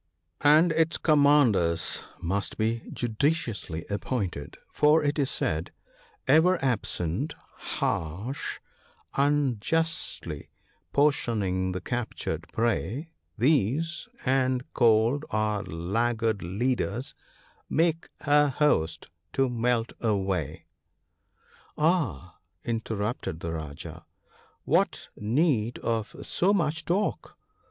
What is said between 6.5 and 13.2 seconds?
absent, harsh, unjustly portioning the captured prey—